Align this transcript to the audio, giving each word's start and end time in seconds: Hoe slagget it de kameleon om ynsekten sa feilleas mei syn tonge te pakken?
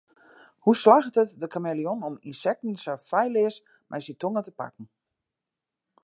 Hoe 0.67 0.73
slagget 0.79 1.17
it 1.23 1.35
de 1.41 1.47
kameleon 1.55 1.99
om 2.07 2.15
ynsekten 2.31 2.73
sa 2.83 2.93
feilleas 3.09 3.55
mei 3.89 4.01
syn 4.03 4.17
tonge 4.21 4.41
te 4.45 4.51
pakken? 4.59 4.85